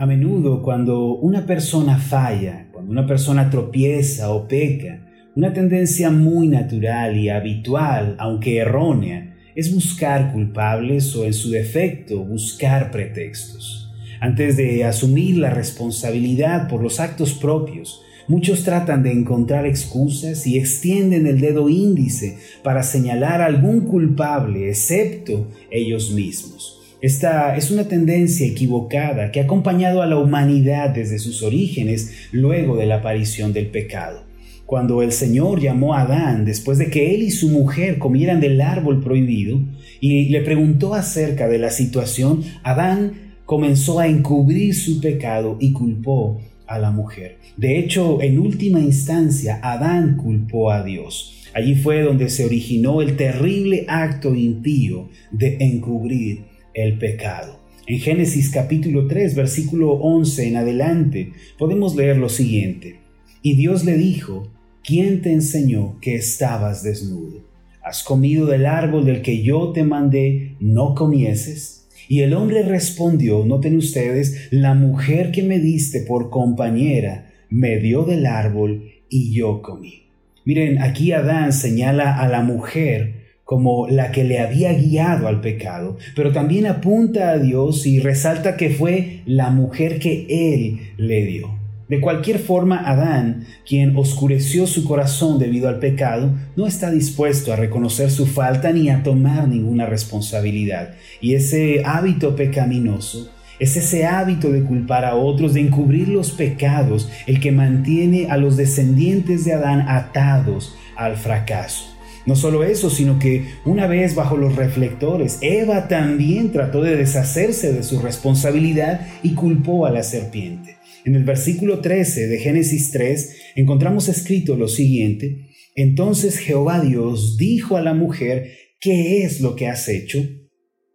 [0.00, 5.00] A menudo cuando una persona falla, cuando una persona tropieza o peca,
[5.34, 12.24] una tendencia muy natural y habitual, aunque errónea, es buscar culpables o en su defecto
[12.24, 13.92] buscar pretextos.
[14.20, 20.58] Antes de asumir la responsabilidad por los actos propios, muchos tratan de encontrar excusas y
[20.58, 26.77] extienden el dedo índice para señalar algún culpable excepto ellos mismos.
[27.00, 32.76] Esta es una tendencia equivocada que ha acompañado a la humanidad desde sus orígenes luego
[32.76, 34.24] de la aparición del pecado.
[34.66, 38.60] Cuando el Señor llamó a Adán después de que él y su mujer comieran del
[38.60, 39.60] árbol prohibido
[40.00, 46.40] y le preguntó acerca de la situación, Adán comenzó a encubrir su pecado y culpó
[46.66, 47.38] a la mujer.
[47.56, 51.44] De hecho, en última instancia, Adán culpó a Dios.
[51.54, 57.58] Allí fue donde se originó el terrible acto impío de encubrir el pecado.
[57.86, 63.00] En Génesis capítulo 3, versículo 11 en adelante, podemos leer lo siguiente.
[63.42, 64.48] Y Dios le dijo,
[64.84, 67.46] ¿quién te enseñó que estabas desnudo?
[67.82, 71.88] ¿Has comido del árbol del que yo te mandé no comieses?
[72.08, 78.04] Y el hombre respondió, noten ustedes, la mujer que me diste por compañera me dio
[78.04, 80.04] del árbol y yo comí.
[80.44, 83.17] Miren, aquí Adán señala a la mujer
[83.48, 88.58] como la que le había guiado al pecado, pero también apunta a Dios y resalta
[88.58, 91.58] que fue la mujer que Él le dio.
[91.88, 97.56] De cualquier forma, Adán, quien oscureció su corazón debido al pecado, no está dispuesto a
[97.56, 100.90] reconocer su falta ni a tomar ninguna responsabilidad.
[101.22, 107.08] Y ese hábito pecaminoso es ese hábito de culpar a otros, de encubrir los pecados,
[107.26, 111.97] el que mantiene a los descendientes de Adán atados al fracaso.
[112.28, 117.72] No solo eso, sino que una vez bajo los reflectores, Eva también trató de deshacerse
[117.72, 120.76] de su responsabilidad y culpó a la serpiente.
[121.06, 127.78] En el versículo 13 de Génesis 3 encontramos escrito lo siguiente, entonces Jehová Dios dijo
[127.78, 130.18] a la mujer, ¿qué es lo que has hecho?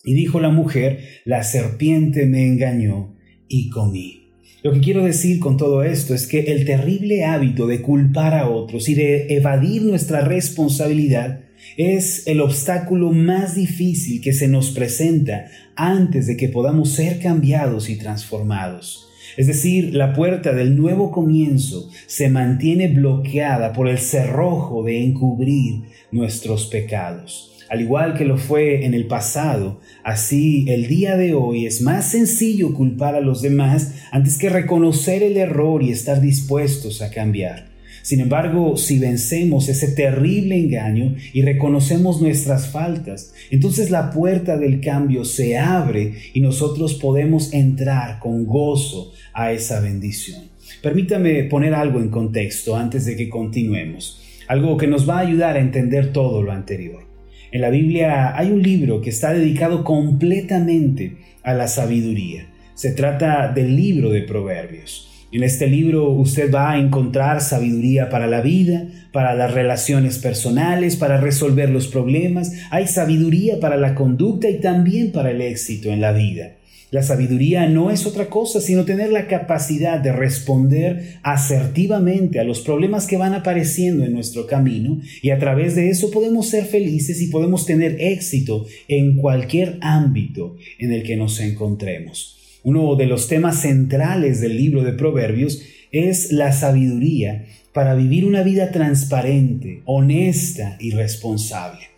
[0.03, 3.16] Y dijo la mujer, la serpiente me engañó
[3.47, 4.22] y comí.
[4.63, 8.50] Lo que quiero decir con todo esto es que el terrible hábito de culpar a
[8.50, 11.41] otros y de evadir nuestra responsabilidad
[11.75, 17.90] es el obstáculo más difícil que se nos presenta antes de que podamos ser cambiados
[17.90, 19.09] y transformados.
[19.35, 25.81] Es decir, la puerta del nuevo comienzo se mantiene bloqueada por el cerrojo de encubrir
[26.12, 27.53] nuestros pecados.
[27.69, 32.06] Al igual que lo fue en el pasado, así el día de hoy es más
[32.12, 37.74] sencillo culpar a los demás antes que reconocer el error y estar dispuestos a cambiar.
[38.03, 44.81] Sin embargo, si vencemos ese terrible engaño y reconocemos nuestras faltas, entonces la puerta del
[44.81, 50.41] cambio se abre y nosotros podemos entrar con gozo a esa bendición.
[50.81, 55.56] Permítame poner algo en contexto antes de que continuemos, algo que nos va a ayudar
[55.56, 57.12] a entender todo lo anterior.
[57.53, 62.47] En la Biblia hay un libro que está dedicado completamente a la sabiduría.
[62.74, 65.28] Se trata del libro de Proverbios.
[65.31, 70.96] En este libro usted va a encontrar sabiduría para la vida, para las relaciones personales,
[70.96, 72.53] para resolver los problemas.
[72.72, 76.53] Hay sabiduría para la conducta y también para el éxito en la vida.
[76.94, 82.62] La sabiduría no es otra cosa sino tener la capacidad de responder asertivamente a los
[82.62, 87.20] problemas que van apareciendo en nuestro camino y a través de eso podemos ser felices
[87.20, 92.38] y podemos tener éxito en cualquier ámbito en el que nos encontremos.
[92.62, 98.44] Uno de los temas centrales del libro de Proverbios es la sabiduría para vivir una
[98.44, 101.93] vida transparente, honesta y responsable.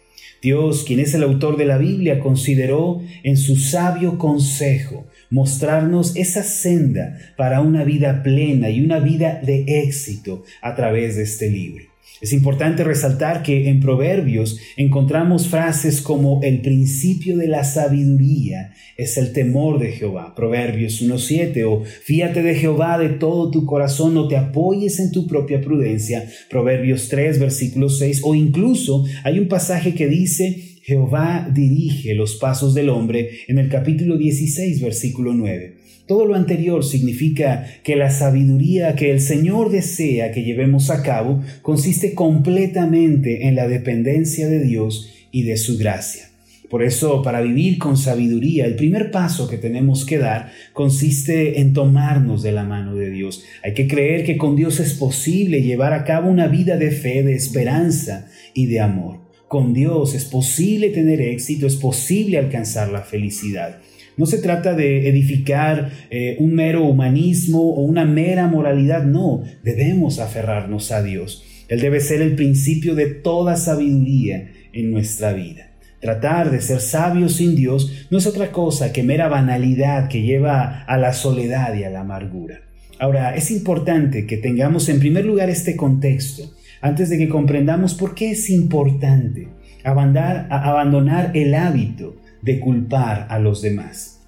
[0.46, 6.44] Dios, quien es el autor de la Biblia, consideró en su sabio consejo mostrarnos esa
[6.44, 11.95] senda para una vida plena y una vida de éxito a través de este libro.
[12.22, 19.18] Es importante resaltar que en Proverbios encontramos frases como el principio de la sabiduría es
[19.18, 24.28] el temor de Jehová, Proverbios 1.7, o fíate de Jehová de todo tu corazón, no
[24.28, 29.94] te apoyes en tu propia prudencia, Proverbios 3, versículo 6, o incluso hay un pasaje
[29.94, 35.78] que dice, Jehová dirige los pasos del hombre en el capítulo 16, versículo 9.
[36.06, 41.42] Todo lo anterior significa que la sabiduría que el Señor desea que llevemos a cabo
[41.64, 46.30] consiste completamente en la dependencia de Dios y de su gracia.
[46.70, 51.74] Por eso, para vivir con sabiduría, el primer paso que tenemos que dar consiste en
[51.74, 53.44] tomarnos de la mano de Dios.
[53.64, 57.24] Hay que creer que con Dios es posible llevar a cabo una vida de fe,
[57.24, 59.25] de esperanza y de amor.
[59.48, 63.80] Con Dios es posible tener éxito, es posible alcanzar la felicidad.
[64.18, 70.20] No se trata de edificar eh, un mero humanismo o una mera moralidad, no, debemos
[70.20, 71.44] aferrarnos a Dios.
[71.68, 75.72] Él debe ser el principio de toda sabiduría en nuestra vida.
[76.00, 80.84] Tratar de ser sabios sin Dios no es otra cosa que mera banalidad que lleva
[80.84, 82.62] a la soledad y a la amargura.
[83.00, 86.54] Ahora, es importante que tengamos en primer lugar este contexto,
[86.86, 89.48] antes de que comprendamos por qué es importante
[89.84, 94.22] abandonar el hábito de culpar a los demás.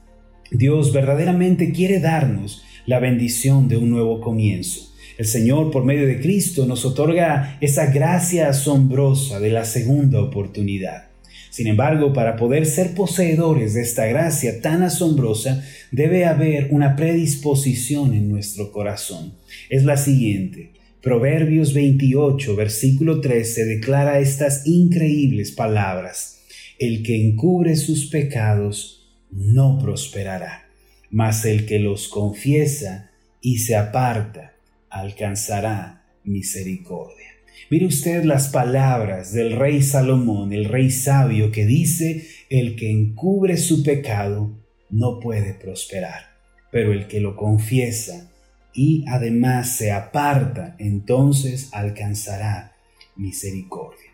[0.49, 4.91] Dios verdaderamente quiere darnos la bendición de un nuevo comienzo.
[5.19, 11.09] El Señor, por medio de Cristo, nos otorga esa gracia asombrosa de la segunda oportunidad.
[11.51, 18.15] Sin embargo, para poder ser poseedores de esta gracia tan asombrosa, debe haber una predisposición
[18.15, 19.33] en nuestro corazón.
[19.69, 20.76] Es la siguiente.
[21.01, 26.41] Proverbios 28, versículo 13 declara estas increíbles palabras.
[26.79, 30.67] El que encubre sus pecados no prosperará,
[31.11, 33.11] mas el que los confiesa
[33.41, 34.55] y se aparta
[34.89, 37.27] alcanzará misericordia.
[37.69, 43.57] Mire usted las palabras del rey Salomón, el rey sabio, que dice, el que encubre
[43.57, 44.57] su pecado
[44.89, 46.37] no puede prosperar,
[46.71, 48.31] pero el que lo confiesa
[48.77, 52.75] y además se aparta, entonces alcanzará
[53.15, 54.11] misericordia.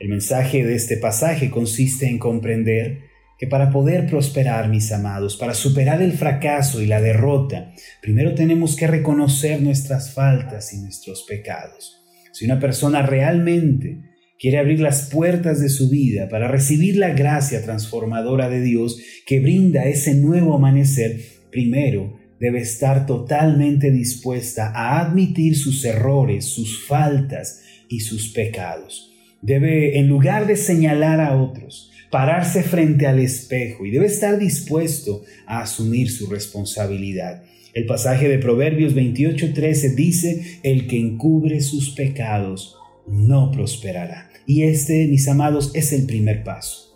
[0.00, 3.04] El mensaje de este pasaje consiste en comprender
[3.38, 7.72] que para poder prosperar, mis amados, para superar el fracaso y la derrota,
[8.02, 12.02] primero tenemos que reconocer nuestras faltas y nuestros pecados.
[12.32, 14.00] Si una persona realmente
[14.40, 19.38] quiere abrir las puertas de su vida para recibir la gracia transformadora de Dios que
[19.38, 21.20] brinda ese nuevo amanecer,
[21.52, 29.10] primero debe estar totalmente dispuesta a admitir sus errores, sus faltas y sus pecados
[29.42, 35.22] debe, en lugar de señalar a otros, pararse frente al espejo y debe estar dispuesto
[35.46, 37.42] a asumir su responsabilidad.
[37.72, 42.76] El pasaje de Proverbios 28:13 dice, el que encubre sus pecados
[43.06, 44.28] no prosperará.
[44.46, 46.89] Y este, mis amados, es el primer paso.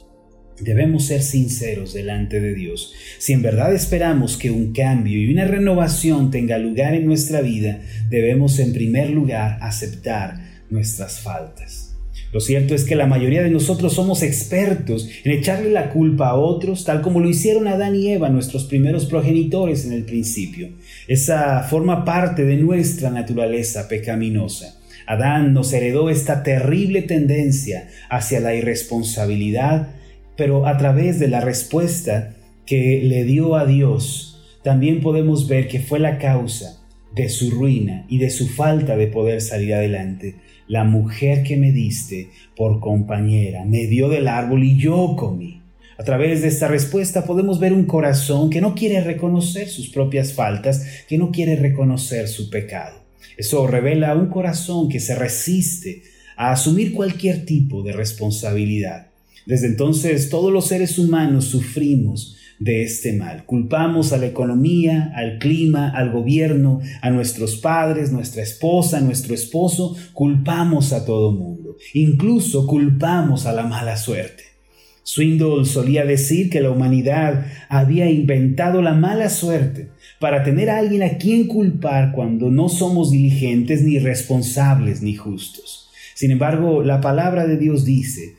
[0.60, 2.92] Debemos ser sinceros delante de Dios.
[3.18, 7.80] Si en verdad esperamos que un cambio y una renovación tenga lugar en nuestra vida,
[8.08, 10.38] debemos en primer lugar aceptar
[10.70, 11.96] nuestras faltas.
[12.32, 16.34] Lo cierto es que la mayoría de nosotros somos expertos en echarle la culpa a
[16.34, 20.70] otros, tal como lo hicieron Adán y Eva, nuestros primeros progenitores en el principio.
[21.06, 24.80] Esa forma parte de nuestra naturaleza pecaminosa.
[25.06, 29.88] Adán nos heredó esta terrible tendencia hacia la irresponsabilidad,
[30.36, 32.34] pero a través de la respuesta
[32.66, 36.80] que le dio a Dios, también podemos ver que fue la causa
[37.14, 40.36] de su ruina y de su falta de poder salir adelante.
[40.66, 45.60] La mujer que me diste por compañera me dio del árbol y yo comí.
[45.96, 50.32] A través de esta respuesta podemos ver un corazón que no quiere reconocer sus propias
[50.32, 53.04] faltas, que no quiere reconocer su pecado.
[53.36, 56.02] Eso revela un corazón que se resiste
[56.36, 59.13] a asumir cualquier tipo de responsabilidad.
[59.46, 63.44] Desde entonces todos los seres humanos sufrimos de este mal.
[63.44, 69.96] Culpamos a la economía, al clima, al gobierno, a nuestros padres, nuestra esposa, nuestro esposo,
[70.12, 71.76] culpamos a todo mundo.
[71.92, 74.44] Incluso culpamos a la mala suerte.
[75.02, 81.02] Swindoll solía decir que la humanidad había inventado la mala suerte para tener a alguien
[81.02, 85.90] a quien culpar cuando no somos diligentes, ni responsables, ni justos.
[86.14, 88.36] Sin embargo, la palabra de Dios dice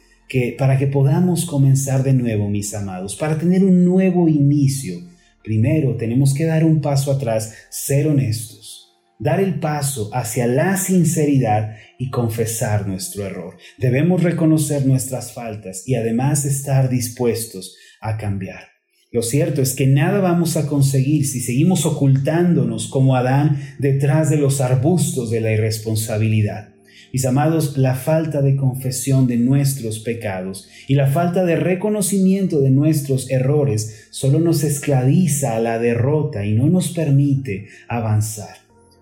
[0.58, 4.96] para que podamos comenzar de nuevo, mis amados, para tener un nuevo inicio,
[5.44, 11.76] primero tenemos que dar un paso atrás, ser honestos, dar el paso hacia la sinceridad
[11.98, 13.56] y confesar nuestro error.
[13.78, 18.76] Debemos reconocer nuestras faltas y además estar dispuestos a cambiar.
[19.12, 24.38] Lo cierto es que nada vamos a conseguir si seguimos ocultándonos como Adán detrás de
[24.38, 26.75] los arbustos de la irresponsabilidad.
[27.16, 32.72] Mis amados, la falta de confesión de nuestros pecados y la falta de reconocimiento de
[32.72, 38.58] nuestros errores solo nos esclaviza a la derrota y no nos permite avanzar.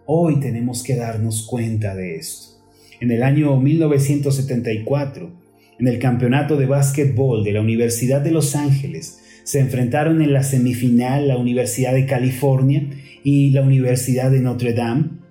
[0.06, 2.64] Hoy tenemos que darnos cuenta de esto.
[3.02, 5.32] En el año 1974,
[5.80, 10.44] en el campeonato de básquetbol de la Universidad de Los Ángeles, se enfrentaron en la
[10.44, 12.88] semifinal la Universidad de California
[13.24, 15.23] y la Universidad de Notre Dame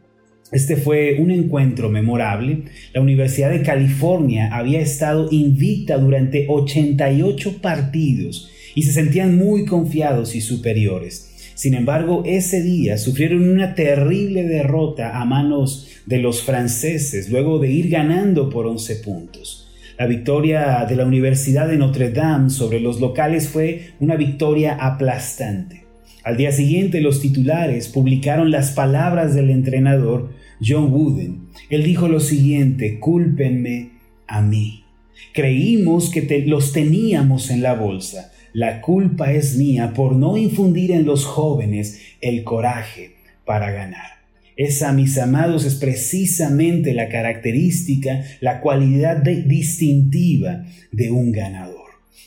[0.53, 2.65] este fue un encuentro memorable.
[2.93, 10.35] La Universidad de California había estado invicta durante 88 partidos y se sentían muy confiados
[10.35, 11.31] y superiores.
[11.55, 17.71] Sin embargo, ese día sufrieron una terrible derrota a manos de los franceses luego de
[17.71, 19.71] ir ganando por 11 puntos.
[19.99, 25.85] La victoria de la Universidad de Notre Dame sobre los locales fue una victoria aplastante.
[26.25, 31.49] Al día siguiente los titulares publicaron las palabras del entrenador John Wooden.
[31.71, 33.91] Él dijo lo siguiente, cúlpenme
[34.27, 34.85] a mí.
[35.33, 38.33] Creímos que los teníamos en la bolsa.
[38.53, 44.23] La culpa es mía por no infundir en los jóvenes el coraje para ganar.
[44.57, 51.82] Esa, mis amados, es precisamente la característica, la cualidad distintiva de un ganador.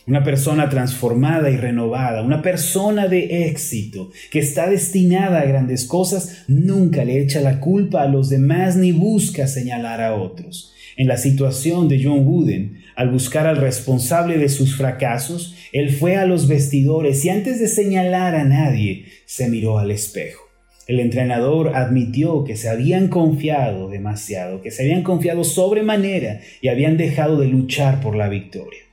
[0.07, 6.43] Una persona transformada y renovada, una persona de éxito que está destinada a grandes cosas,
[6.47, 10.73] nunca le echa la culpa a los demás ni busca señalar a otros.
[10.97, 16.15] En la situación de John Wooden, al buscar al responsable de sus fracasos, él fue
[16.15, 20.43] a los vestidores y antes de señalar a nadie, se miró al espejo.
[20.87, 26.95] El entrenador admitió que se habían confiado demasiado, que se habían confiado sobremanera y habían
[26.95, 28.84] dejado de luchar por la victoria.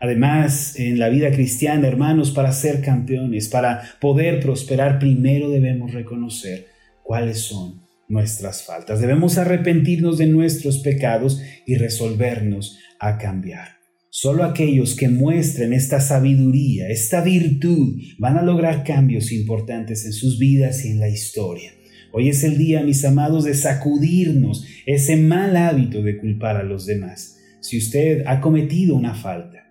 [0.00, 6.66] Además, en la vida cristiana, hermanos, para ser campeones, para poder prosperar, primero debemos reconocer
[7.02, 9.00] cuáles son nuestras faltas.
[9.00, 13.76] Debemos arrepentirnos de nuestros pecados y resolvernos a cambiar.
[14.10, 20.38] Solo aquellos que muestren esta sabiduría, esta virtud, van a lograr cambios importantes en sus
[20.38, 21.72] vidas y en la historia.
[22.12, 26.86] Hoy es el día, mis amados, de sacudirnos ese mal hábito de culpar a los
[26.86, 27.36] demás.
[27.60, 29.65] Si usted ha cometido una falta,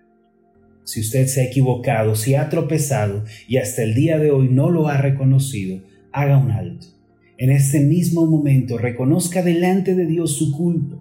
[0.86, 4.70] si usted se ha equivocado, si ha tropezado y hasta el día de hoy no
[4.70, 6.86] lo ha reconocido, haga un alto.
[7.36, 10.96] En este mismo momento reconozca delante de Dios su culpa,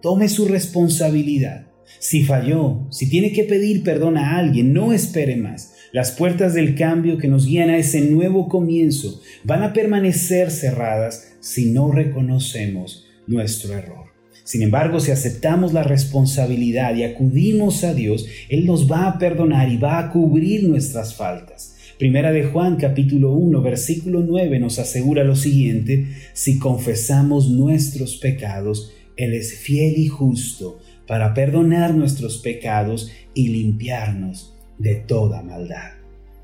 [0.00, 1.66] tome su responsabilidad
[1.98, 5.74] si falló, si tiene que pedir perdón a alguien, no espere más.
[5.92, 11.34] Las puertas del cambio que nos guían a ese nuevo comienzo van a permanecer cerradas
[11.40, 14.09] si no reconocemos nuestro error.
[14.44, 19.70] Sin embargo, si aceptamos la responsabilidad y acudimos a Dios, Él nos va a perdonar
[19.70, 21.76] y va a cubrir nuestras faltas.
[21.98, 28.92] Primera de Juan capítulo 1 versículo 9 nos asegura lo siguiente, si confesamos nuestros pecados,
[29.16, 35.99] Él es fiel y justo para perdonar nuestros pecados y limpiarnos de toda maldad.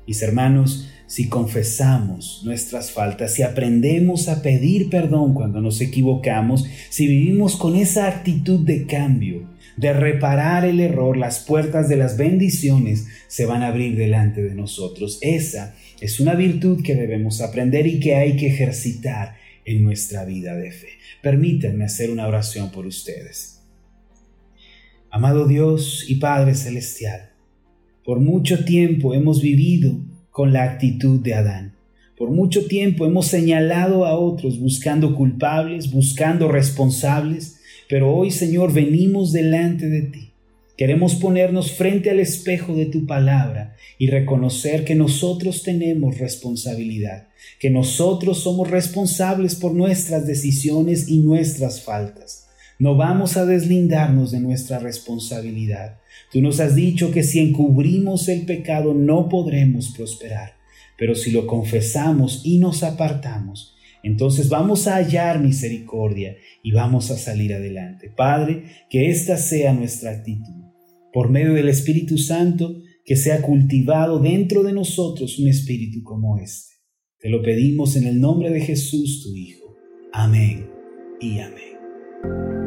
[0.07, 7.07] Mis hermanos, si confesamos nuestras faltas, si aprendemos a pedir perdón cuando nos equivocamos, si
[7.07, 13.07] vivimos con esa actitud de cambio, de reparar el error, las puertas de las bendiciones
[13.27, 15.19] se van a abrir delante de nosotros.
[15.21, 19.35] Esa es una virtud que debemos aprender y que hay que ejercitar
[19.65, 20.87] en nuestra vida de fe.
[21.21, 23.61] Permítanme hacer una oración por ustedes.
[25.11, 27.31] Amado Dios y Padre Celestial,
[28.07, 29.99] por mucho tiempo hemos vivido
[30.31, 31.75] con la actitud de Adán.
[32.17, 37.59] Por mucho tiempo hemos señalado a otros buscando culpables, buscando responsables,
[37.89, 40.31] pero hoy Señor venimos delante de ti.
[40.77, 47.27] Queremos ponernos frente al espejo de tu palabra y reconocer que nosotros tenemos responsabilidad,
[47.59, 52.46] que nosotros somos responsables por nuestras decisiones y nuestras faltas.
[52.79, 55.99] No vamos a deslindarnos de nuestra responsabilidad.
[56.31, 60.53] Tú nos has dicho que si encubrimos el pecado no podremos prosperar,
[60.97, 67.17] pero si lo confesamos y nos apartamos, entonces vamos a hallar misericordia y vamos a
[67.17, 68.09] salir adelante.
[68.15, 70.53] Padre, que esta sea nuestra actitud.
[71.11, 76.75] Por medio del Espíritu Santo, que sea cultivado dentro de nosotros un espíritu como este.
[77.19, 79.75] Te lo pedimos en el nombre de Jesús, tu Hijo.
[80.13, 80.69] Amén
[81.19, 82.66] y amén.